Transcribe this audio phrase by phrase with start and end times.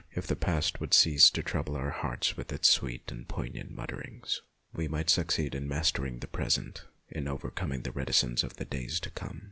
[0.15, 4.41] If the past would cease to trouble our hearts with its sweet and poignant mutterings,
[4.73, 9.11] we might succeed in mastering the present, in overcoming the reticence of the days to
[9.11, 9.39] come.